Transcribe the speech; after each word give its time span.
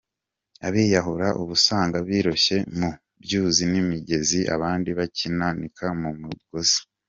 Abiyahura 0.67 1.27
ubasanga 1.41 1.97
biroshye 2.07 2.57
mu 2.77 2.89
byuzi 3.23 3.63
n’imigezi 3.71 4.39
abandi 4.55 4.89
bakimanika 4.99 5.85
mu 6.01 6.11
mugozi. 6.21 6.79